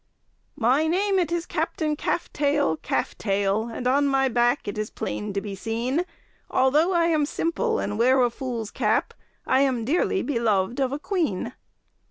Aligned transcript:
"My 0.55 0.87
name 0.87 1.19
it 1.19 1.31
is 1.31 1.45
Captain 1.45 1.95
Calf 1.95 2.33
tail, 2.33 2.75
Calf 2.77 3.15
tail, 3.19 3.67
And 3.67 3.85
on 3.85 4.07
my 4.07 4.29
back 4.29 4.67
it 4.67 4.75
is 4.75 4.89
plain 4.89 5.31
to 5.33 5.41
be 5.41 5.53
seen; 5.53 6.05
Although 6.49 6.91
I 6.91 7.05
am 7.05 7.23
simple 7.27 7.77
and 7.77 7.99
wear 7.99 8.19
a 8.23 8.31
fool's 8.31 8.71
cap, 8.71 9.13
I 9.45 9.61
am 9.61 9.85
dearly 9.85 10.23
beloved 10.23 10.79
of 10.81 10.91
a 10.91 10.97
queen." 10.97 11.53